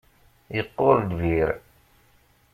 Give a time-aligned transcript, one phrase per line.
[0.55, 1.49] Yeqqur lbir.